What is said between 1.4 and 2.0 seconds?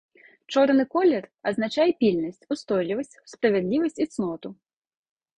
азначае